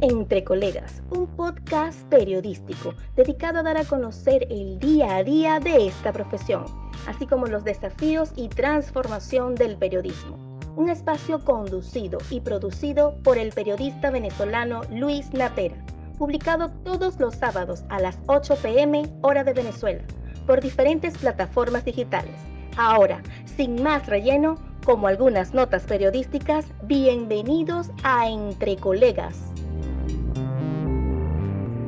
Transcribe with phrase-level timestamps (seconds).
[0.00, 5.86] Entre Colegas, un podcast periodístico dedicado a dar a conocer el día a día de
[5.88, 6.64] esta profesión,
[7.06, 10.58] así como los desafíos y transformación del periodismo.
[10.76, 15.76] Un espacio conducido y producido por el periodista venezolano Luis Natera,
[16.18, 20.02] publicado todos los sábados a las 8 pm hora de Venezuela,
[20.46, 22.34] por diferentes plataformas digitales.
[22.76, 29.53] Ahora, sin más relleno, como algunas notas periodísticas, bienvenidos a Entre Colegas.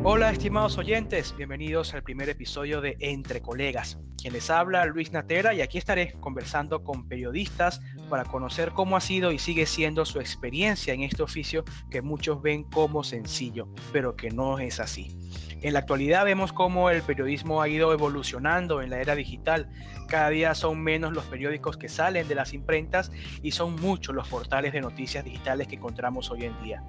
[0.09, 3.98] Hola estimados oyentes, bienvenidos al primer episodio de Entre Colegas.
[4.16, 9.00] Quien les habla, Luis Natera, y aquí estaré conversando con periodistas para conocer cómo ha
[9.00, 14.14] sido y sigue siendo su experiencia en este oficio que muchos ven como sencillo, pero
[14.14, 15.19] que no es así.
[15.62, 19.69] En la actualidad vemos cómo el periodismo ha ido evolucionando en la era digital.
[20.06, 23.11] Cada día son menos los periódicos que salen de las imprentas
[23.42, 26.84] y son muchos los portales de noticias digitales que encontramos hoy en día.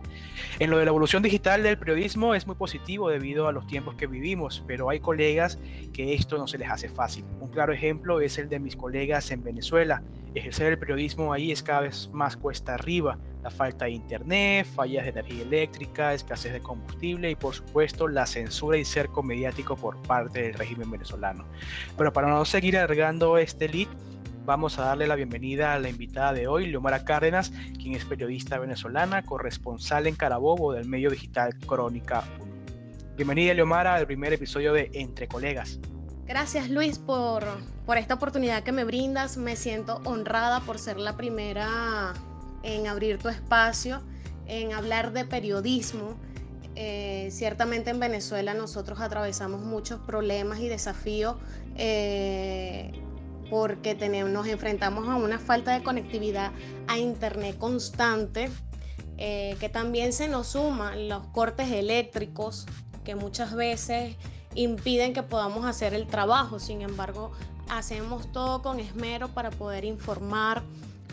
[0.60, 3.96] En lo de la evolución digital del periodismo es muy positivo debido a los tiempos
[3.96, 5.60] que vivimos, pero hay colegas
[5.94, 7.26] que esto no se les hace fácil.
[7.40, 10.04] Un claro ejemplo es el de mis colegas en Venezuela.
[10.36, 15.06] Ejercer el periodismo ahí es cada vez más cuesta arriba la falta de internet, fallas
[15.06, 20.02] de energía eléctrica, escasez de combustible y por supuesto la censura y cerco mediático por
[20.02, 21.46] parte del régimen venezolano.
[21.98, 23.88] Pero para no seguir alargando este lead,
[24.46, 28.58] vamos a darle la bienvenida a la invitada de hoy, Leomara Cárdenas, quien es periodista
[28.58, 32.47] venezolana, corresponsal en Carabobo del medio digital Crónica 1.
[33.18, 35.80] Bienvenida Leomara al primer episodio de Entre Colegas.
[36.28, 37.44] Gracias Luis por,
[37.88, 39.38] por esta oportunidad que me brindas.
[39.38, 42.14] Me siento honrada por ser la primera
[42.62, 44.04] en abrir tu espacio,
[44.46, 46.16] en hablar de periodismo.
[46.76, 51.38] Eh, ciertamente en Venezuela nosotros atravesamos muchos problemas y desafíos
[51.76, 52.92] eh,
[53.50, 56.52] porque tenemos, nos enfrentamos a una falta de conectividad
[56.88, 58.52] a Internet constante,
[59.18, 62.68] eh, que también se nos suman los cortes eléctricos
[63.08, 64.18] que muchas veces
[64.54, 66.60] impiden que podamos hacer el trabajo.
[66.60, 67.32] Sin embargo,
[67.70, 70.62] hacemos todo con esmero para poder informar,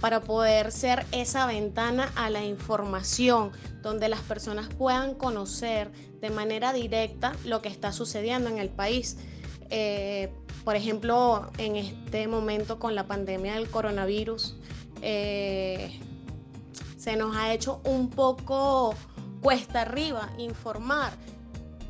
[0.01, 6.73] para poder ser esa ventana a la información donde las personas puedan conocer de manera
[6.73, 9.17] directa lo que está sucediendo en el país.
[9.71, 10.33] Eh,
[10.65, 14.57] por ejemplo, en este momento con la pandemia del coronavirus,
[15.01, 15.97] eh,
[16.99, 18.97] se nos ha hecho un poco
[19.41, 21.13] cuesta arriba informar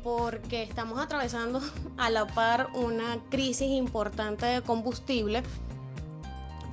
[0.05, 1.59] porque estamos atravesando
[1.97, 5.41] a la par una crisis importante de combustible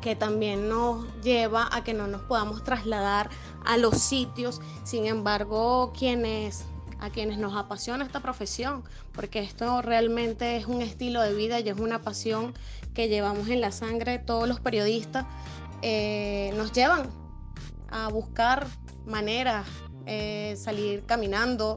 [0.03, 3.31] que también nos lleva a que no nos podamos trasladar
[3.65, 4.61] a los sitios.
[4.85, 6.67] Sin embargo, quienes
[7.01, 11.69] a quienes nos apasiona esta profesión, porque esto realmente es un estilo de vida y
[11.69, 12.55] es una pasión
[12.95, 15.27] que llevamos en la sangre todos los periodistas,
[15.81, 17.11] eh, nos llevan
[17.91, 18.69] a buscar
[19.05, 19.67] maneras,
[20.07, 21.75] eh, salir caminando,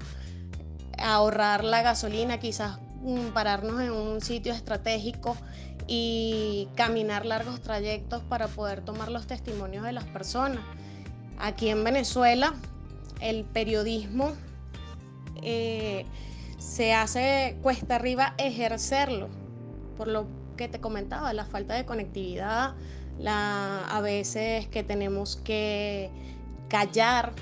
[1.00, 5.36] ahorrar la gasolina, quizás mm, pararnos en un sitio estratégico
[5.88, 10.62] y caminar largos trayectos para poder tomar los testimonios de las personas.
[11.38, 12.54] Aquí en Venezuela
[13.22, 14.34] el periodismo
[15.42, 16.06] eh,
[16.58, 19.30] se hace cuesta arriba ejercerlo,
[19.98, 22.74] por lo que te comentaba, la falta de conectividad,
[23.20, 26.10] la, a veces que tenemos que
[26.68, 27.34] callar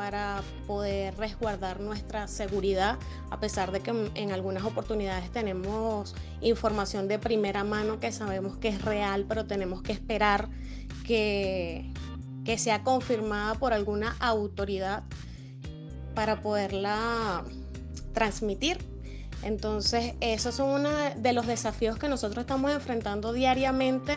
[0.00, 7.18] para poder resguardar nuestra seguridad, a pesar de que en algunas oportunidades tenemos información de
[7.18, 10.48] primera mano que sabemos que es real, pero tenemos que esperar
[11.06, 11.92] que,
[12.46, 15.02] que sea confirmada por alguna autoridad
[16.14, 17.44] para poderla
[18.14, 18.78] transmitir.
[19.42, 24.16] Entonces, esos son uno de los desafíos que nosotros estamos enfrentando diariamente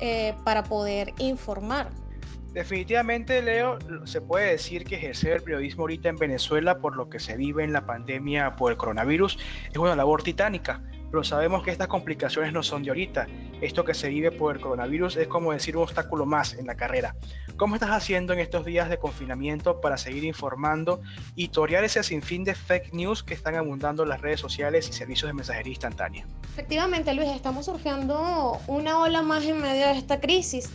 [0.00, 2.07] eh, para poder informar.
[2.52, 7.20] Definitivamente, Leo, se puede decir que ejercer el periodismo ahorita en Venezuela por lo que
[7.20, 9.38] se vive en la pandemia por el coronavirus
[9.70, 13.26] es una labor titánica, pero sabemos que estas complicaciones no son de ahorita.
[13.60, 16.74] Esto que se vive por el coronavirus es como decir un obstáculo más en la
[16.74, 17.16] carrera.
[17.56, 21.00] ¿Cómo estás haciendo en estos días de confinamiento para seguir informando
[21.34, 24.92] y torear ese sinfín de fake news que están abundando en las redes sociales y
[24.92, 26.26] servicios de mensajería instantánea?
[26.52, 30.70] Efectivamente, Luis, estamos surfeando una ola más en medio de esta crisis.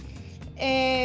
[0.55, 1.02] Eh,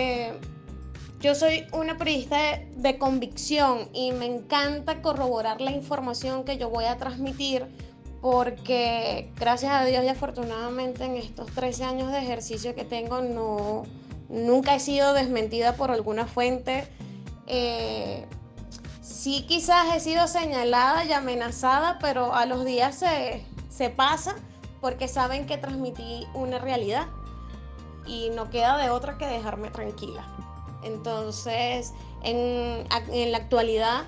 [1.21, 6.85] yo soy una periodista de, convicción y me encanta corroborar la información que yo voy
[6.85, 7.67] a transmitir
[8.21, 13.85] porque gracias a Dios y afortunadamente en estos 13 años de ejercicio que tengo no,
[14.29, 16.87] nunca he sido desmentida por alguna fuente.
[17.47, 18.25] Eh,
[19.01, 24.37] sí quizás he sido señalada y amenazada, pero a los días se, se pasa
[24.81, 27.07] porque saben que transmití una realidad
[28.07, 30.38] y no queda de otra que dejarme tranquila.
[30.83, 31.93] Entonces,
[32.23, 32.85] en,
[33.33, 34.05] la actualidad,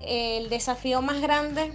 [0.00, 1.72] el desafío más grande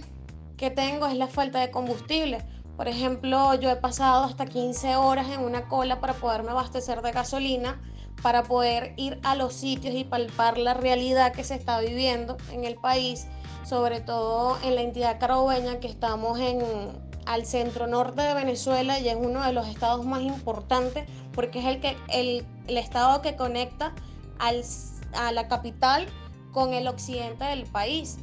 [0.56, 2.44] que tengo es la falta de combustible.
[2.76, 7.12] Por ejemplo, yo he pasado hasta 15 horas en una cola para poderme abastecer de
[7.12, 7.80] gasolina,
[8.22, 12.64] para poder ir a los sitios y palpar la realidad que se está viviendo en
[12.64, 13.26] el país,
[13.64, 16.60] sobre todo en la entidad carabobeña que estamos en,
[17.26, 21.66] al centro norte de Venezuela y es uno de los estados más importantes porque es
[21.66, 23.94] el, que, el estado que conecta
[24.40, 24.62] al,
[25.14, 26.06] a la capital
[26.52, 28.18] con el occidente del país.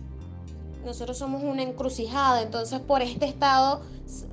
[0.85, 3.81] Nosotros somos una encrucijada, entonces por este estado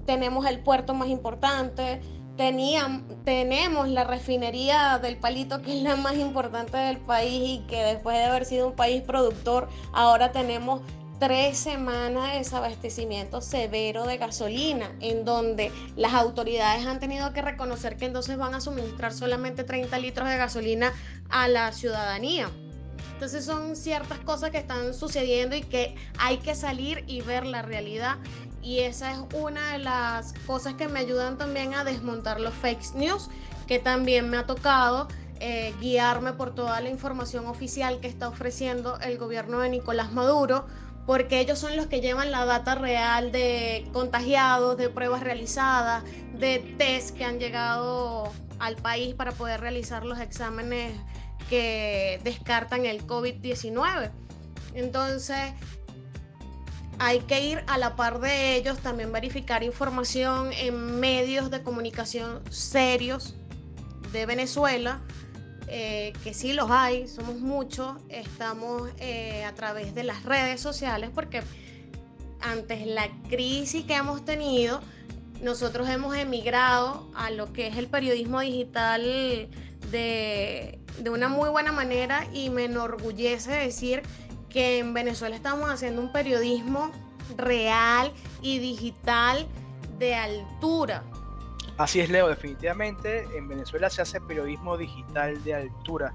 [0.06, 2.00] tenemos el puerto más importante,
[2.36, 7.82] teníamos, tenemos la refinería del Palito, que es la más importante del país y que
[7.82, 10.80] después de haber sido un país productor, ahora tenemos
[11.18, 17.96] tres semanas de desabastecimiento severo de gasolina, en donde las autoridades han tenido que reconocer
[17.96, 20.92] que entonces van a suministrar solamente 30 litros de gasolina
[21.30, 22.50] a la ciudadanía.
[23.14, 27.62] Entonces son ciertas cosas que están sucediendo y que hay que salir y ver la
[27.62, 28.16] realidad.
[28.60, 32.94] Y esa es una de las cosas que me ayudan también a desmontar los fake
[32.94, 33.28] news,
[33.66, 35.06] que también me ha tocado
[35.40, 40.66] eh, guiarme por toda la información oficial que está ofreciendo el gobierno de Nicolás Maduro,
[41.06, 46.02] porque ellos son los que llevan la data real de contagiados, de pruebas realizadas,
[46.38, 50.92] de test que han llegado al país para poder realizar los exámenes
[51.48, 54.10] que descartan el COVID-19.
[54.74, 55.52] Entonces,
[56.98, 62.40] hay que ir a la par de ellos, también verificar información en medios de comunicación
[62.50, 63.34] serios
[64.12, 65.02] de Venezuela,
[65.68, 71.10] eh, que sí los hay, somos muchos, estamos eh, a través de las redes sociales
[71.14, 71.42] porque
[72.40, 74.80] antes la crisis que hemos tenido,
[75.42, 81.72] nosotros hemos emigrado a lo que es el periodismo digital de, de una muy buena
[81.72, 84.02] manera y me enorgullece decir
[84.50, 86.92] que en Venezuela estamos haciendo un periodismo
[87.36, 88.12] real
[88.42, 89.46] y digital
[89.98, 91.02] de altura.
[91.76, 96.12] Así es, Leo, definitivamente en Venezuela se hace periodismo digital de altura.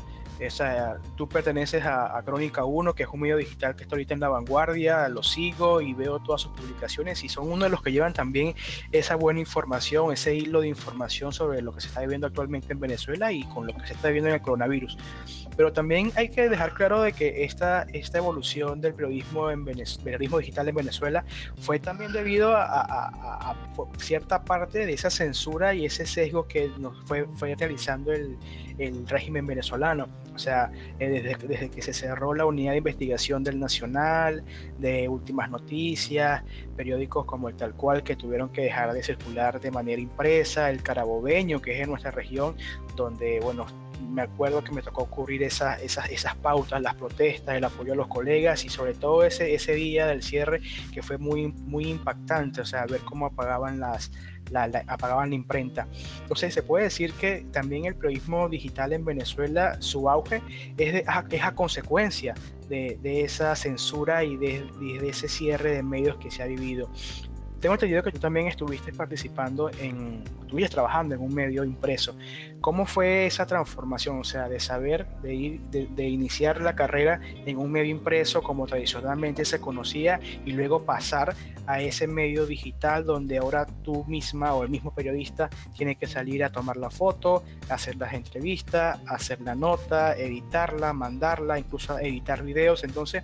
[1.17, 4.29] Tú perteneces a, Crónica 1, que es un medio digital que está ahorita en la
[4.29, 8.13] vanguardia, lo sigo y veo todas sus publicaciones y son uno de los que llevan
[8.13, 8.55] también
[8.93, 12.79] esa buena información, ese hilo de información sobre lo que se está viviendo actualmente en
[12.79, 14.97] Venezuela y con lo que se está viviendo en el coronavirus.
[15.57, 20.37] Pero también hay que dejar claro de que esta, esta evolución del periodismo, en periodismo
[20.37, 21.25] digital en Venezuela
[21.57, 23.57] fue también debido a,
[23.97, 28.37] cierta parte de esa censura y ese sesgo que nos fue, fue realizando el,
[28.77, 30.07] el régimen venezolano.
[30.33, 34.43] O sea, eh, desde, desde, que se cerró la unidad de investigación del Nacional,
[34.77, 36.43] de Últimas Noticias,
[36.77, 40.81] periódicos como el Tal Cual que tuvieron que dejar de circular de manera impresa, el
[40.81, 42.55] Carabobeño, que es en nuestra región,
[42.95, 43.65] donde, bueno,
[43.99, 47.95] me acuerdo que me tocó ocurrir esas, esas, esas pautas, las protestas, el apoyo a
[47.95, 50.61] los colegas y sobre todo ese, ese día del cierre
[50.93, 54.11] que fue muy, muy impactante, o sea, ver cómo apagaban las,
[54.51, 55.87] la, apagaban la imprenta.
[56.21, 60.41] Entonces se puede decir que también el periodismo digital en Venezuela, su auge
[60.77, 62.35] es, de, es a consecuencia
[62.67, 66.89] de, de, esa censura y de, de, ese cierre de medios que se ha vivido.
[67.59, 72.15] Tengo entendido que tú también estuviste participando en, estuviste trabajando en un medio impreso.
[72.61, 74.19] ¿Cómo fue esa transformación?
[74.19, 78.65] O sea, de saber, de, ir, de, iniciar la carrera en un medio impreso como
[78.65, 81.35] tradicionalmente se conocía y luego pasar
[81.67, 86.43] a ese medio digital donde ahora tú misma o el mismo periodista tiene que salir
[86.43, 92.83] a tomar la foto, hacer las entrevistas, hacer la nota, editarla, mandarla, incluso editar videos.
[92.83, 93.23] Entonces,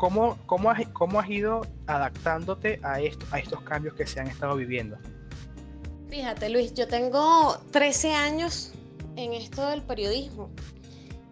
[0.00, 4.28] ¿cómo, cómo, has, cómo has ido adaptándote a, esto, a estos cambios que se han
[4.28, 4.96] estado viviendo?
[6.08, 8.72] Fíjate, Luis, yo tengo 13 años
[9.16, 10.48] en esto del periodismo.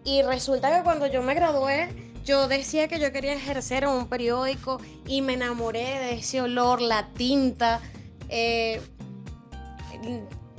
[0.05, 1.89] Y resulta que cuando yo me gradué,
[2.23, 6.79] yo decía que yo quería ejercer en un periódico y me enamoré de ese olor,
[6.79, 7.81] la tinta,
[8.29, 8.79] eh,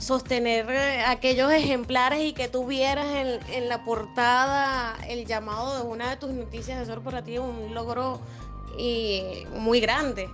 [0.01, 6.11] sostener eh, aquellos ejemplares y que tuvieras en, en, la portada el llamado de una
[6.11, 8.21] de tus noticias, eso para ti un logro
[9.57, 10.31] muy grande.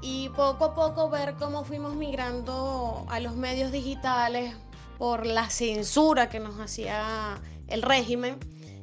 [0.00, 4.54] Y poco a poco ver cómo fuimos migrando a los medios digitales
[4.96, 8.38] por la censura que nos hacía el régimen,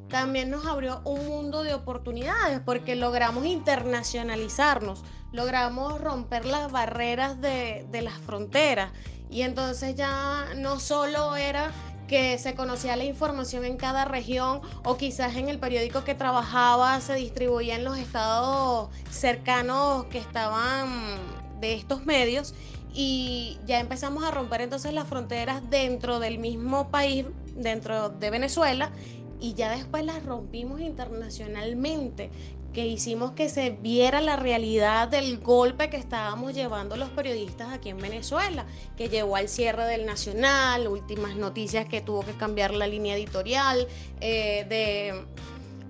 [0.09, 7.85] también nos abrió un mundo de oportunidades porque logramos internacionalizarnos, logramos romper las barreras de,
[7.91, 8.91] de las fronteras
[9.35, 11.69] y entonces ya no solo era
[12.07, 17.01] que se conocía la información en cada región o quizás en el periódico que trabajaba
[17.01, 21.19] se distribuía en los estados cercanos que estaban
[21.59, 22.55] de estos medios
[22.93, 27.25] y ya empezamos a romper entonces las fronteras dentro del mismo país,
[27.57, 28.89] dentro de Venezuela
[29.41, 32.31] y ya después las rompimos internacionalmente,
[32.75, 37.87] que hicimos que se viera la realidad del golpe que estábamos llevando los periodistas aquí
[37.87, 38.65] en Venezuela,
[38.97, 43.87] que llevó al cierre del Nacional, últimas noticias que tuvo que cambiar la línea editorial,
[44.19, 45.25] eh, de,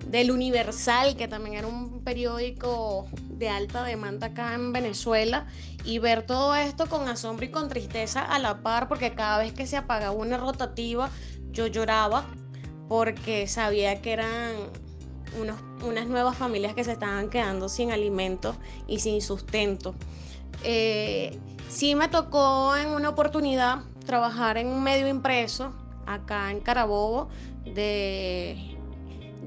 [0.08, 5.48] del Universal, que también era un periódico de alta demanda acá en Venezuela,
[5.84, 9.52] y ver todo esto con asombro y con tristeza a la par, porque cada vez
[9.52, 11.10] que se apagaba una rotativa,
[11.50, 12.26] yo lloraba
[12.88, 14.54] porque sabía que eran
[15.36, 19.94] unas nuevas familias que se estaban quedando sin alimentos y sin sustento.
[20.62, 21.38] Eh,
[21.68, 25.72] sí me tocó en una oportunidad trabajar en un medio impreso
[26.06, 27.28] acá en Carabobo.
[27.64, 28.76] De,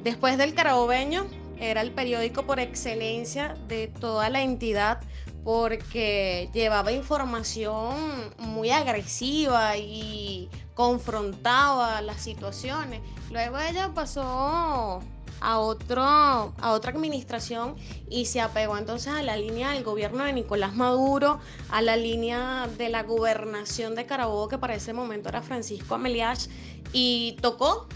[0.03, 1.25] después del Carabobeño,
[1.59, 4.99] era el periódico por excelencia de toda la entidad
[5.43, 7.95] porque llevaba información
[8.37, 13.01] muy agresiva y confrontaba las situaciones.
[13.31, 15.01] Luego ella pasó
[15.41, 17.75] a, otro, a otra administración
[18.09, 22.67] y se apegó entonces a la línea del gobierno de Nicolás Maduro, a la línea
[22.77, 26.47] de la gobernación de Carabobo, que para ese momento era Francisco Ameliach,
[26.93, 27.87] y tocó,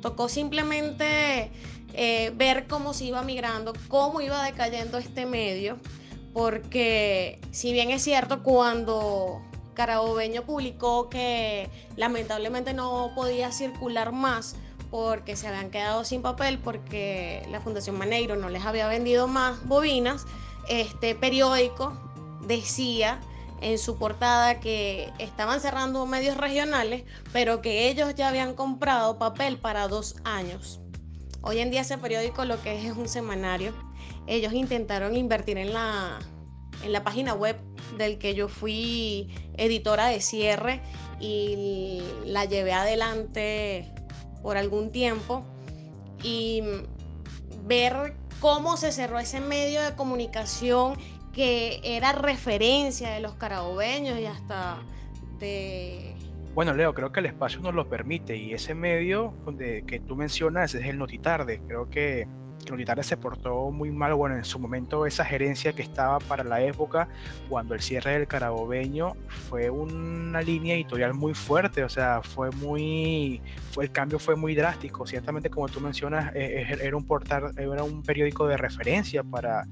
[0.00, 1.50] tocó simplemente
[1.94, 5.78] eh, ver cómo se iba migrando, cómo iba decayendo este medio,
[6.32, 9.42] porque si bien es cierto cuando
[9.74, 14.56] Carabobeño publicó que lamentablemente no podía circular más,
[14.92, 19.66] porque se habían quedado sin papel porque la Fundación Maneiro no les había vendido más
[19.66, 20.26] bobinas,
[20.68, 21.94] este periódico
[22.46, 23.18] decía
[23.62, 29.56] en su portada que estaban cerrando medios regionales, pero que ellos ya habían comprado papel
[29.56, 30.78] para dos años.
[31.40, 33.72] Hoy en día ese periódico lo que es es un semanario.
[34.26, 36.18] Ellos intentaron invertir en la,
[36.84, 37.56] en la página web
[37.96, 40.82] del que yo fui editora de cierre
[41.18, 43.90] y la llevé adelante
[44.42, 45.44] por algún tiempo
[46.22, 46.62] y
[47.64, 50.96] ver cómo se cerró ese medio de comunicación
[51.32, 54.78] que era referencia de los carabobeños y hasta
[55.38, 56.14] de...
[56.54, 59.32] Bueno, Leo, creo que el espacio nos lo permite y ese medio
[59.86, 61.62] que tú mencionas es el Notitarde.
[61.66, 62.28] Creo que
[62.62, 66.62] que se portó muy mal, bueno, en su momento esa gerencia que estaba para la
[66.62, 67.08] época,
[67.48, 69.14] cuando el cierre del Carabobeño,
[69.48, 73.40] fue una línea editorial muy fuerte, o sea, fue muy,
[73.72, 77.52] fue, el cambio fue muy drástico, ciertamente como tú mencionas, eh, eh, era un portal,
[77.56, 79.66] era un periódico de referencia para,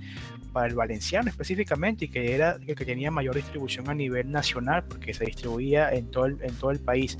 [0.52, 4.84] para el valenciano específicamente y que era el que tenía mayor distribución a nivel nacional
[4.84, 7.18] porque se distribuía en todo el, en todo el país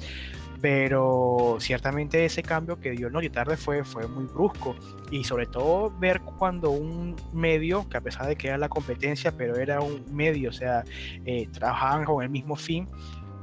[0.60, 4.76] pero ciertamente ese cambio que dio Noche Tarde fue, fue muy brusco.
[5.10, 9.32] Y sobre todo ver cuando un medio, que a pesar de que era la competencia,
[9.32, 10.84] pero era un medio, o sea,
[11.24, 12.86] eh, trabajaban con el mismo fin,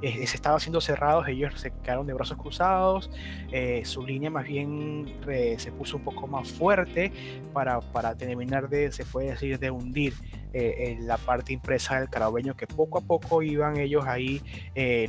[0.01, 3.09] eh, se estaba haciendo cerrados, ellos se quedaron de brazos cruzados,
[3.51, 5.11] eh, su línea más bien
[5.57, 7.11] se puso un poco más fuerte
[7.51, 10.13] para, para, terminar de, se puede decir, de hundir
[10.53, 14.41] eh, en la parte impresa del carabeño, que poco a poco iban ellos ahí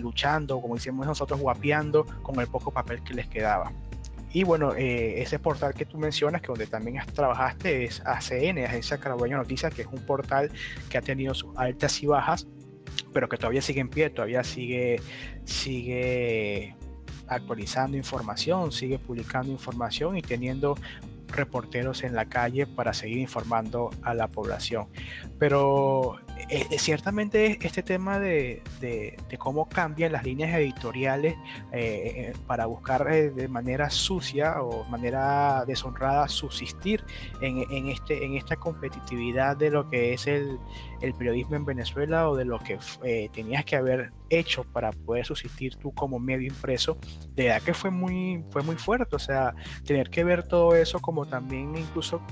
[0.00, 3.71] luchando, como decimos nosotros, guapeando con el poco papel que les quedaba.
[4.30, 9.38] Y bueno, ese portal que tú mencionas, que donde también trabajaste, es ACN, Agencia Carabeño
[9.38, 10.50] Noticias, que es un portal
[10.90, 12.47] que ha tenido sus altas y bajas
[13.12, 15.00] pero que todavía sigue en pie, todavía sigue,
[15.44, 16.74] sigue
[17.26, 20.76] actualizando información, sigue publicando información y teniendo
[21.28, 24.88] reporteros en la calle para seguir informando a la población.
[25.38, 26.18] Pero
[26.49, 28.62] eh, eh, ciertamente este tema de,
[29.38, 31.37] cómo cambian las líneas editoriales
[31.73, 37.04] eh, para buscar de manera sucia o manera deshonrada subsistir
[37.40, 40.58] en, este, en esta competitividad de lo que es el,
[41.00, 42.78] periodismo en Venezuela o de lo que
[43.32, 46.99] tenías que haber hecho para poder subsistir tú como medio impreso,
[47.35, 49.54] de verdad que fue muy, fue muy fuerte, o sea,
[49.85, 52.23] tener que ver todo eso como también incluso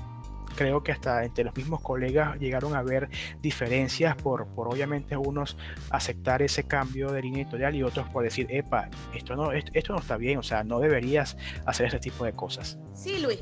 [0.57, 3.09] creo que hasta entre los mismos colegas llegaron a ver
[3.41, 5.55] diferencias por, por obviamente unos
[5.91, 9.99] aceptar ese cambio de línea editorial y otros por decir, epa, esto no, esto, no
[9.99, 12.77] está bien, o sea, no deberías hacer ese tipo de cosas.
[12.93, 13.39] Sí, Luis.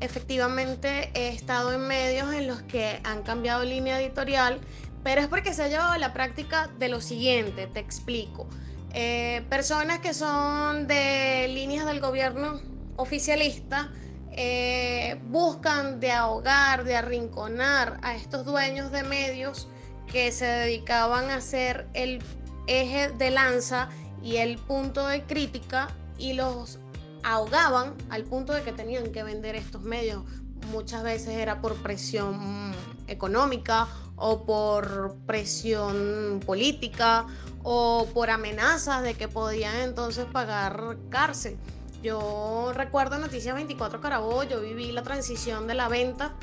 [0.00, 4.60] Efectivamente, he estado en medios en los que han cambiado línea editorial,
[5.02, 8.46] pero es porque se ha llevado a la práctica de lo siguiente, te explico.
[8.92, 12.60] Eh, personas que son de líneas del gobierno
[12.96, 13.90] oficialista,
[14.32, 19.68] eh, buscan de ahogar, de arrinconar a estos dueños de medios
[20.06, 22.22] que se dedicaban a ser el
[22.66, 23.88] eje de lanza
[24.22, 25.88] y el punto de crítica
[26.18, 26.78] y los
[27.22, 30.24] ahogaban al punto de que tenían que vender estos medios.
[30.70, 32.72] Muchas veces era por presión
[33.06, 37.26] económica o por presión política
[37.62, 41.56] o por amenazas de que podían entonces pagar cárcel.
[42.02, 46.34] Yo recuerdo Noticias 24 Carabobo, yo viví la transición de la venta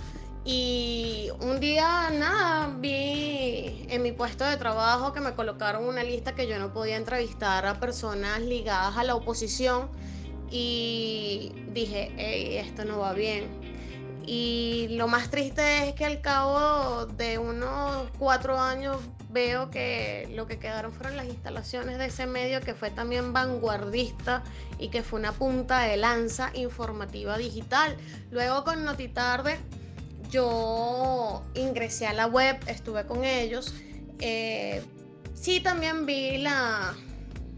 [0.48, 6.36] y un día, nada, vi en mi puesto de trabajo que me colocaron una lista
[6.36, 9.90] que yo no podía entrevistar a personas ligadas a la oposición
[10.52, 13.75] y dije, hey, esto no va bien.
[14.28, 18.98] Y lo más triste es que al cabo de unos cuatro años
[19.30, 24.44] veo que lo que quedaron fueron las instalaciones de ese medio que fue también vanguardista
[24.80, 27.98] y que fue una punta de lanza informativa digital.
[28.32, 29.60] Luego con Notitarde
[30.32, 33.74] yo ingresé a la web, estuve con ellos.
[34.20, 34.82] Eh,
[35.34, 36.96] sí, también vi la,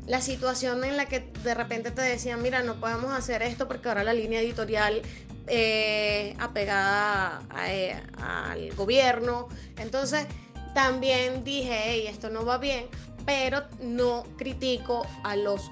[0.06, 3.88] la situación en la que de repente te decían, mira, no podemos hacer esto porque
[3.88, 5.02] ahora la línea editorial
[5.48, 9.48] eh, apegada eh, al gobierno.
[9.78, 10.26] Entonces,
[10.74, 12.88] también dije, hey, esto no va bien,
[13.26, 15.72] pero no critico a los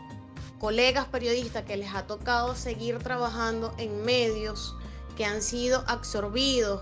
[0.60, 4.76] colegas periodistas que les ha tocado seguir trabajando en medios
[5.16, 6.82] que han sido absorbidos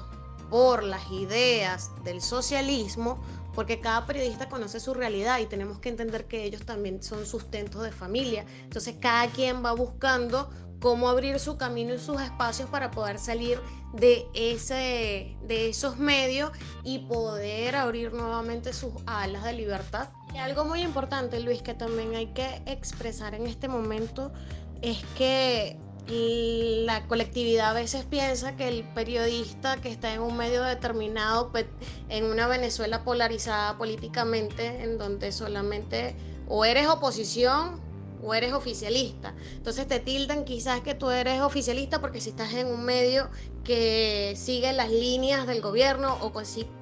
[0.50, 3.20] por las ideas del socialismo,
[3.53, 7.83] porque cada periodista conoce su realidad y tenemos que entender que ellos también son sustentos
[7.83, 8.45] de familia.
[8.63, 13.57] Entonces cada quien va buscando cómo abrir su camino y sus espacios para poder salir
[13.93, 16.51] de, ese, de esos medios
[16.83, 20.10] y poder abrir nuevamente sus alas de libertad.
[20.33, 24.33] Y algo muy importante, Luis, que también hay que expresar en este momento
[24.81, 30.62] es que la colectividad a veces piensa que el periodista que está en un medio
[30.63, 31.65] determinado, pues,
[32.10, 36.15] en una Venezuela polarizada políticamente, en donde solamente
[36.48, 37.81] o eres oposición
[38.24, 39.36] o eres oficialista.
[39.55, 43.29] Entonces te tildan quizás que tú eres oficialista porque si estás en un medio
[43.63, 46.31] que sigue las líneas del gobierno o,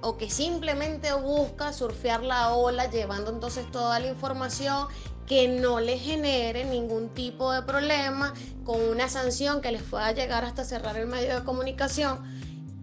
[0.02, 4.88] o que simplemente busca surfear la ola llevando entonces toda la información
[5.32, 8.34] que no le genere ningún tipo de problema
[8.66, 12.20] con una sanción que les pueda llegar hasta cerrar el medio de comunicación.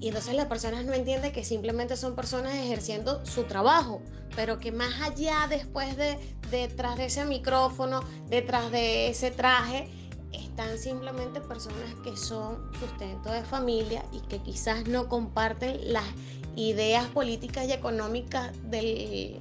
[0.01, 4.01] Y entonces las personas no entienden que simplemente son personas ejerciendo su trabajo,
[4.35, 6.17] pero que más allá después de
[6.51, 9.91] detrás de ese micrófono, detrás de ese traje,
[10.33, 16.07] están simplemente personas que son sustento de familia y que quizás no comparten las
[16.57, 19.39] ideas políticas y económicas del,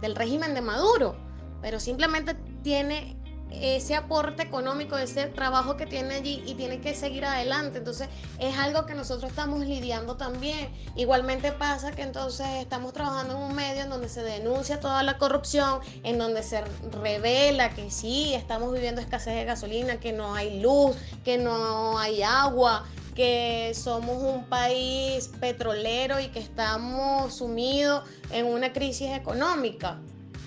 [0.00, 1.27] del régimen de Maduro
[1.60, 3.18] pero simplemente tiene
[3.50, 7.78] ese aporte económico, ese trabajo que tiene allí y tiene que seguir adelante.
[7.78, 10.68] Entonces es algo que nosotros estamos lidiando también.
[10.96, 15.18] Igualmente pasa que entonces estamos trabajando en un medio en donde se denuncia toda la
[15.18, 16.62] corrupción, en donde se
[17.02, 22.22] revela que sí, estamos viviendo escasez de gasolina, que no hay luz, que no hay
[22.22, 29.98] agua, que somos un país petrolero y que estamos sumidos en una crisis económica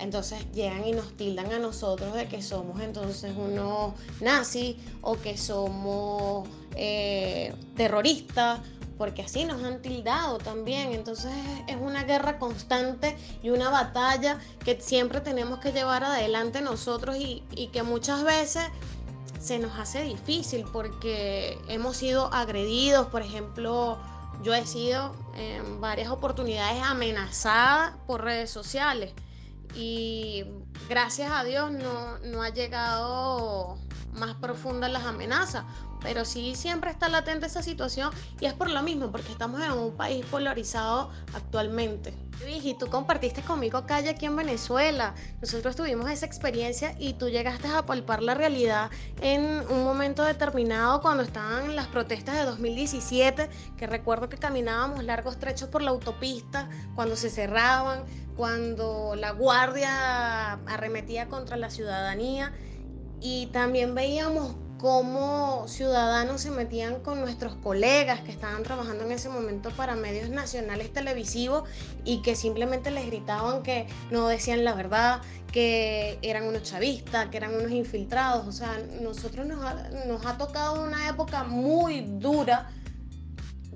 [0.02, 5.38] entonces llegan y nos tildan a nosotros de que somos entonces unos nazis o que
[5.38, 8.60] somos eh, terroristas,
[8.98, 10.94] porque así nos han tildado también.
[10.94, 11.32] Entonces
[11.68, 17.44] es una guerra constante y una batalla que siempre tenemos que llevar adelante nosotros y,
[17.52, 18.64] y que muchas veces
[19.40, 23.98] se nos hace difícil porque hemos sido agredidos, por ejemplo,
[24.44, 29.14] yo he sido en varias oportunidades amenazada por redes sociales
[29.76, 30.46] y
[30.90, 33.78] gracias a Dios no, no ha llegado
[34.14, 35.64] más profunda las amenazas,
[36.02, 39.72] pero sí siempre está latente esa situación y es por lo mismo, porque estamos en
[39.72, 42.14] un país polarizado actualmente.
[42.48, 45.14] y tú compartiste conmigo calle aquí en Venezuela.
[45.42, 48.90] Nosotros tuvimos esa experiencia y tú llegaste a palpar la realidad
[49.22, 55.38] en un momento determinado cuando estaban las protestas de 2017, que recuerdo que caminábamos largos
[55.38, 62.54] trechos por la autopista, cuando se cerraban, cuando la guardia arremetía contra la ciudadanía
[63.22, 69.30] y también veíamos cómo ciudadanos se metían con nuestros colegas que estaban trabajando en ese
[69.30, 71.70] momento para medios nacionales televisivos
[72.04, 77.38] y que simplemente les gritaban que no decían la verdad, que eran unos chavistas, que
[77.38, 78.48] eran unos infiltrados.
[78.48, 82.72] O sea, nosotros nos ha, nos ha tocado una época muy dura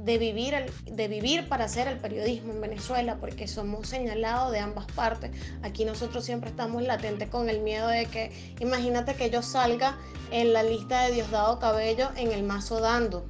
[0.06, 0.54] de vivir,
[0.86, 5.32] de vivir para hacer el periodismo en Venezuela, porque somos señalados de ambas partes.
[5.63, 9.98] Aquí nosotros siempre estamos latentes con el miedo de que, imagínate que yo salga
[10.30, 13.26] en la lista de Diosdado Cabello en el mazo dando,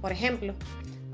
[0.00, 0.54] por ejemplo.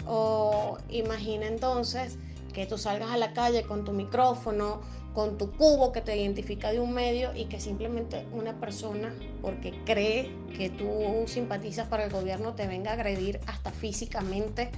[0.06, 2.18] O imagina entonces
[2.52, 4.82] que tú salgas a la calle con tu micrófono,
[5.14, 9.72] con tu cubo que te identifica de un medio y que simplemente una persona, porque
[9.86, 14.70] cree que tú simpatizas para el gobierno, te venga a agredir hasta físicamente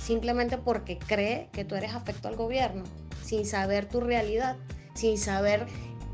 [0.00, 2.84] simplemente porque cree que tú eres afecto al gobierno,
[3.24, 4.56] sin saber tu realidad,
[4.94, 5.66] sin saber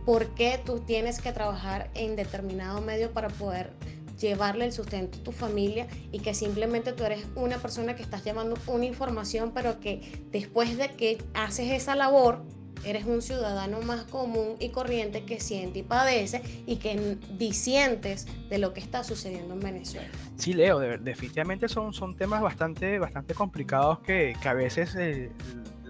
[0.04, 3.72] por qué tú tienes que trabajar en determinado medio para poder
[4.18, 8.24] llevarle el sustento a tu familia y que simplemente tú eres una persona que estás
[8.24, 12.44] llevando una información, pero que después de que haces esa labor,
[12.84, 18.58] eres un ciudadano más común y corriente que siente y padece y que disientes de
[18.58, 20.08] lo que está sucediendo en Venezuela.
[20.36, 25.30] Sí, Leo, definitivamente son, son temas bastante, bastante complicados que, que a veces eh,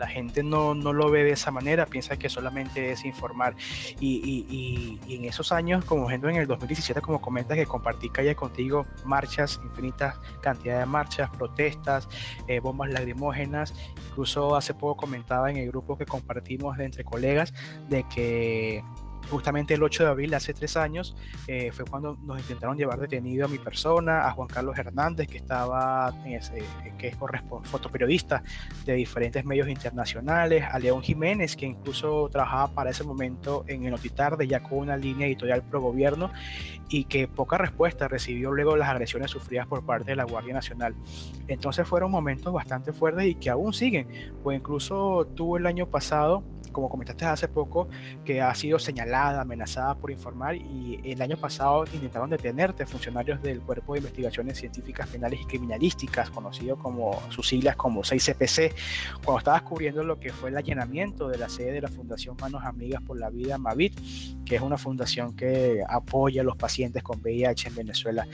[0.03, 3.55] la gente no, no, lo ve de esa manera, piensa que solamente es informar.
[4.01, 4.17] Y,
[4.51, 8.35] y, y, en esos años, como ejemplo en el 2017, como comentas que compartí calle
[8.35, 12.09] contigo, marchas, infinitas cantidad de marchas, protestas,
[12.49, 13.75] eh, bombas lacrimógenas,
[14.09, 17.55] incluso hace poco comentaba en el grupo que compartimos de entre colegas
[17.89, 18.83] de que
[19.31, 23.47] justamente el 8 de abril, hace tres años, eh, fue cuando nos intentaron llevar detenido
[23.47, 26.13] a mi persona, a Juan Carlos Hernández, que estaba,
[26.99, 27.17] que es
[27.65, 28.43] fotoperiodista
[28.85, 33.91] de diferentes medios internacionales, a León Jiménez, que incluso trabajaba para ese momento en el
[33.93, 36.31] Notitarde, ya con una línea editorial pro gobierno,
[36.89, 40.95] y que poca respuesta recibió luego las agresiones sufridas por parte de la Guardia Nacional.
[41.49, 44.09] Entonces fueron momentos bastante fuertes y que aún siguen,
[44.43, 47.89] pues incluso tuvo el año pasado como comentaste hace poco,
[48.25, 53.61] que ha sido señalada, amenazada por informar y el año pasado intentaron detenerte funcionarios del
[53.61, 58.73] Cuerpo de Investigaciones Científicas Penales y Criminalísticas, conocido como sus siglas como 6CPC,
[59.25, 62.65] cuando estabas cubriendo lo que fue el allanamiento de la sede de la Fundación Manos
[62.65, 63.99] Amigas por la Vida Mavit,
[64.45, 68.27] que es una fundación que apoya a los pacientes con VIH en Venezuela.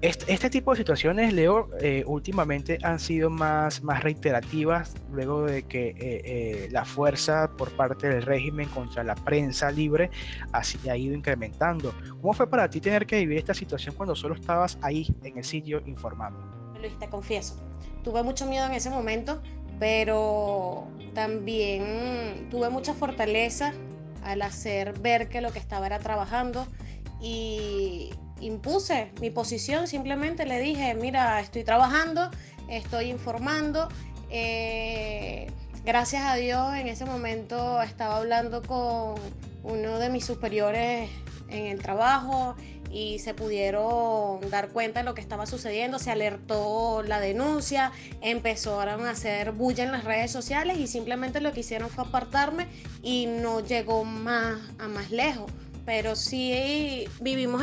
[0.00, 5.88] Este, tipo de situaciones, Leo, eh, últimamente han sido más, más reiterativas luego de que
[5.88, 10.08] eh, eh, la fuerza por parte del régimen contra la prensa libre
[10.52, 10.62] ha,
[10.96, 11.92] ido incrementando.
[12.20, 15.42] ¿Cómo fue para ti tener que vivir esta situación cuando solo estabas ahí en el
[15.42, 16.38] sitio informando?
[16.80, 17.56] Luis, te confieso,
[18.04, 19.42] tuve mucho miedo en ese momento,
[19.80, 23.72] pero también tuve mucha fortaleza
[24.22, 26.68] al hacer ver que lo que estaba era trabajando
[27.20, 32.30] y impuse mi posición, simplemente le dije, mira, estoy trabajando,
[32.68, 33.88] estoy informando.
[34.30, 35.50] Eh,
[35.84, 39.14] gracias a Dios en ese momento estaba hablando con
[39.62, 41.08] uno de mis superiores
[41.48, 42.54] en el trabajo
[42.90, 49.06] y se pudieron dar cuenta de lo que estaba sucediendo, se alertó la denuncia, empezaron
[49.06, 52.66] a hacer bulla en las redes sociales y simplemente lo que hicieron fue apartarme
[53.02, 55.50] y no llegó más a más lejos
[55.88, 57.62] pero sí vivimos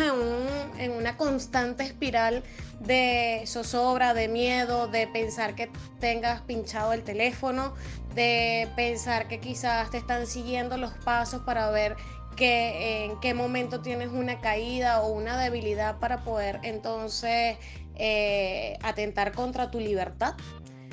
[0.80, 2.42] en, una constante espiral
[2.80, 7.76] de zozobra, de miedo, de pensar que tengas pinchado el teléfono,
[8.16, 11.98] de pensar que quizás te están siguiendo los pasos para ver
[12.40, 17.58] en qué momento tienes una caída o una debilidad para poder entonces
[17.94, 20.34] eh, atentar contra tu libertad.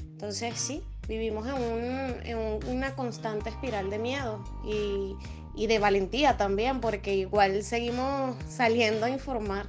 [0.02, 2.36] Entonces sí, vivimos en
[2.68, 5.16] una constante espiral de miedo y
[5.54, 9.66] y de valentía también, porque igual seguimos saliendo a informar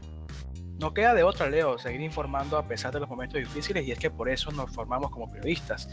[0.79, 3.99] no queda de otra, Leo, seguir informando a pesar de los momentos difíciles y es
[3.99, 5.89] que por eso nos formamos como periodistas.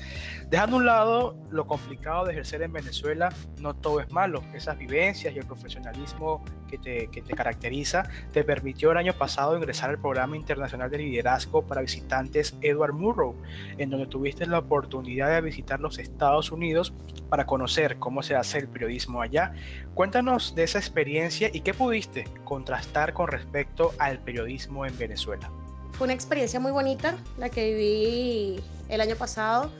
[0.49, 4.43] Dejando a un lado lo complicado de ejercer en Venezuela, no todo es malo.
[4.55, 9.57] Esas vivencias y el profesionalismo que te, que te caracteriza te permitió el año pasado
[9.57, 13.35] ingresar al programa internacional de liderazgo para visitantes Edward Murrow,
[13.79, 16.93] en donde tuviste la oportunidad de visitar los Estados Unidos
[17.29, 19.53] para conocer cómo se hace el periodismo allá.
[19.95, 25.51] Cuéntanos de esa experiencia y qué pudiste contrastar con respecto al periodismo en Venezuela?
[25.93, 29.71] Fue una experiencia muy bonita la que viví el año pasado.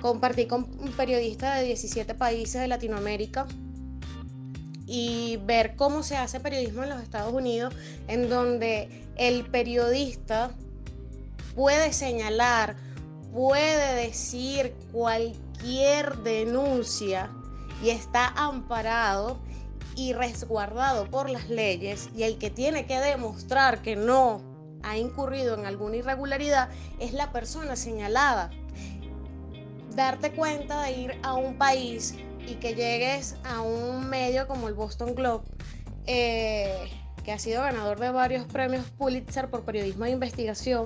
[0.00, 3.46] Compartí con un periodista de 17 países de Latinoamérica
[4.86, 7.74] y ver cómo se hace periodismo en los Estados Unidos,
[8.06, 10.50] en donde el periodista
[11.56, 12.76] puede señalar,
[13.32, 17.30] puede decir cualquier denuncia
[17.82, 19.38] y está amparado
[19.96, 24.40] y resguardado por las leyes y el que tiene que demostrar que no
[24.82, 26.68] ha incurrido en alguna irregularidad
[27.00, 28.50] es la persona señalada.
[29.96, 32.14] Darte cuenta de ir a un país
[32.46, 35.44] y que llegues a un medio como el Boston Globe,
[36.06, 36.88] eh,
[37.24, 40.84] que ha sido ganador de varios premios Pulitzer por periodismo de investigación,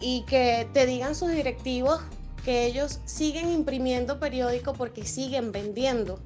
[0.00, 2.00] y que te digan sus directivos
[2.44, 6.18] que ellos siguen imprimiendo periódico porque siguen vendiendo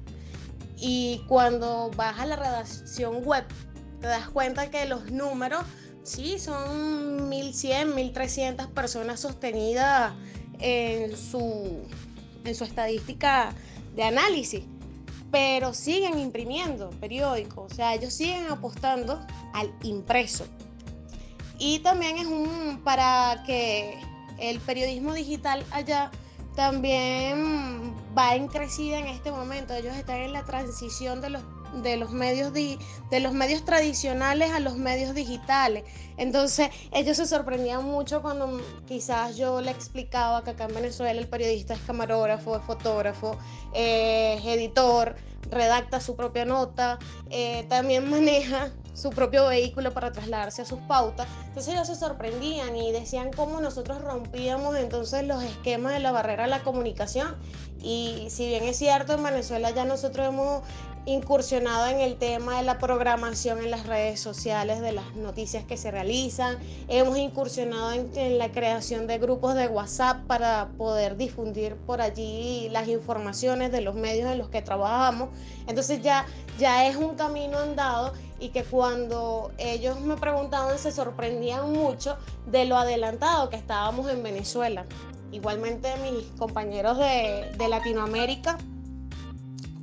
[0.79, 3.45] y cuando vas a la redacción web,
[3.99, 5.63] te das cuenta que los números,
[6.03, 10.13] sí, son 1100, 1300 personas sostenidas
[10.59, 11.81] en su,
[12.45, 13.53] en su estadística
[13.95, 14.63] de análisis,
[15.31, 20.45] pero siguen imprimiendo periódicos, o sea, ellos siguen apostando al impreso.
[21.59, 23.99] Y también es un para que
[24.37, 26.11] el periodismo digital allá
[26.55, 29.73] también va en crecida en este momento.
[29.73, 34.59] Ellos están en la transición de los de los medios de los medios tradicionales a
[34.59, 35.83] los medios digitales.
[36.17, 41.27] Entonces ellos se sorprendían mucho cuando quizás yo le explicaba que acá en Venezuela el
[41.27, 43.37] periodista es camarógrafo, es fotógrafo,
[43.73, 45.15] es editor,
[45.49, 46.99] redacta su propia nota,
[47.29, 51.27] eh, también maneja su propio vehículo para trasladarse a sus pautas.
[51.57, 56.43] Entonces ellos se sorprendían y decían cómo nosotros rompíamos entonces los esquemas de la barrera
[56.43, 57.35] de la comunicación.
[57.81, 60.61] Y si bien es cierto, en Venezuela ya nosotros hemos
[61.07, 65.77] incursionado en el tema de la programación en las redes sociales, de las noticias que
[65.77, 66.59] se realizan.
[66.89, 72.87] Hemos incursionado en, la creación de grupos de WhatsApp para poder difundir por allí las
[72.87, 75.29] informaciones de los medios en los que trabajamos.
[75.65, 76.27] Entonces ya,
[76.59, 82.65] ya es un camino andado y que cuando ellos me preguntaban se sorprendían mucho de
[82.65, 84.85] lo adelantado que estábamos en Venezuela.
[85.31, 88.57] Igualmente mis compañeros de, Latinoamérica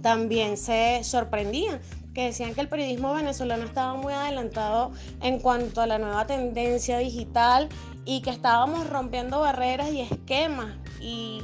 [0.02, 1.80] también se sorprendían,
[2.12, 6.98] que decían que el periodismo venezolano estaba muy adelantado en cuanto a la nueva tendencia
[6.98, 7.68] digital
[8.04, 10.74] y que estábamos rompiendo barreras y esquemas.
[11.00, 11.40] Y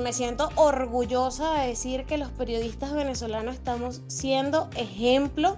[0.00, 5.56] me siento orgullosa de decir que los periodistas venezolanos estamos siendo ejemplo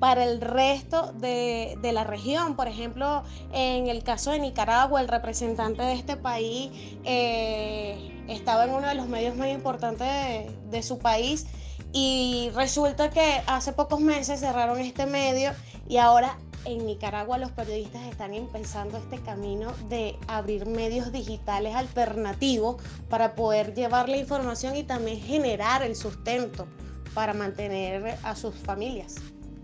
[0.00, 2.56] para el resto de, la región.
[2.56, 6.72] Por ejemplo, en el caso de Nicaragua, el representante de este país
[7.04, 10.08] eh, estaba en uno de los medios más importantes
[10.70, 11.46] de, su país
[11.92, 15.50] y resulta que hace pocos meses cerraron este medio
[15.86, 22.76] y ahora en Nicaragua los periodistas están empezando este camino de abrir medios digitales alternativos
[23.10, 26.66] para poder llevar la información y también generar el sustento
[27.12, 29.16] para mantener a sus familias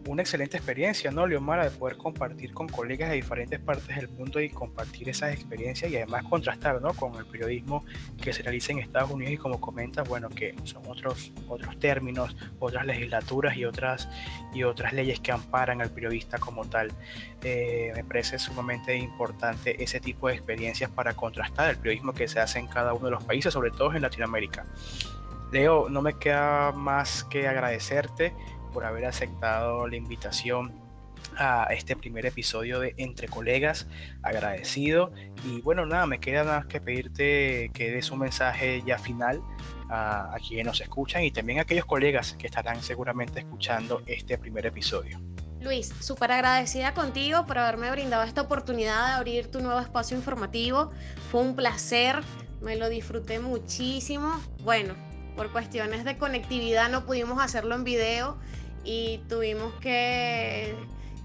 [0.06, 1.64] una excelente experiencia, ¿no, Leomara?
[1.64, 5.96] De poder compartir con colegas de diferentes partes del mundo y compartir esas experiencias y
[5.96, 6.94] además contrastar, ¿no?
[6.94, 7.84] Con el periodismo
[8.20, 12.36] que se realiza en Estados Unidos y como comentas, bueno, que son otros, otros términos,
[12.58, 14.08] otras legislaturas y otras,
[14.54, 16.92] y otras leyes que amparan al periodista como tal.
[17.42, 22.40] Eh, me parece sumamente importante ese tipo de experiencias para contrastar el periodismo que se
[22.40, 24.66] hace en cada uno de los países, sobre todo en Latinoamérica.
[25.52, 28.34] Leo, no me queda más que agradecerte
[28.76, 30.70] por haber aceptado la invitación
[31.38, 33.86] a este primer episodio de Entre Colegas,
[34.22, 35.12] agradecido.
[35.46, 39.40] Y bueno, nada, me queda nada más que pedirte que des un mensaje ya final
[39.88, 44.36] a, a quienes nos escuchan y también a aquellos colegas que estarán seguramente escuchando este
[44.36, 45.18] primer episodio.
[45.62, 50.90] Luis, súper agradecida contigo por haberme brindado esta oportunidad de abrir tu nuevo espacio informativo.
[51.30, 52.20] Fue un placer,
[52.60, 54.38] me lo disfruté muchísimo.
[54.64, 54.94] Bueno,
[55.34, 58.36] por cuestiones de conectividad no pudimos hacerlo en video
[58.86, 60.74] y tuvimos que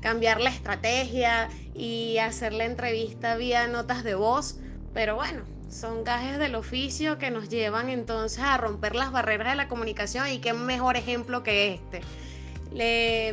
[0.01, 4.57] cambiar la estrategia y hacer la entrevista vía notas de voz,
[4.93, 9.55] pero bueno, son gajes del oficio que nos llevan entonces a romper las barreras de
[9.55, 12.01] la comunicación y qué mejor ejemplo que este.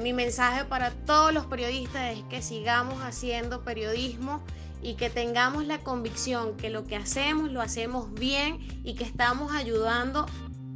[0.01, 4.45] mi mensaje para todos los periodistas es que sigamos haciendo periodismo
[4.83, 9.53] y que tengamos la convicción que lo que hacemos lo hacemos bien y que estamos
[9.53, 10.27] ayudando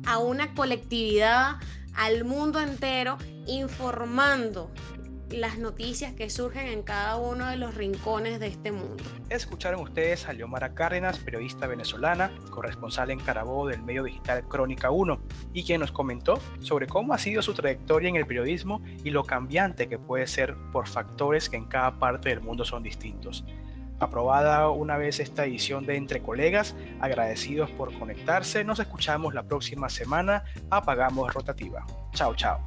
[0.04, 1.56] a una colectividad,
[1.94, 4.70] al mundo entero informando
[5.32, 9.02] las noticias que surgen en cada uno de los rincones de este mundo.
[9.30, 15.20] Escucharon ustedes a Leomara Cárdenas, periodista venezolana, corresponsal en Carabobo del medio digital Crónica 1,
[15.54, 19.24] y quien nos comentó sobre cómo ha sido su trayectoria en el periodismo y lo
[19.24, 23.44] cambiante que puede ser por factores que en cada parte del mundo son distintos.
[24.02, 29.88] Aprobada una vez esta edición de Entre Colegas, agradecidos por conectarse, nos escuchamos la próxima
[29.88, 31.86] semana, apagamos rotativa.
[32.12, 32.60] Chao, chao.